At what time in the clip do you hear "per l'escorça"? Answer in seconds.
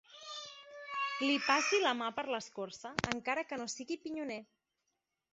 2.19-2.93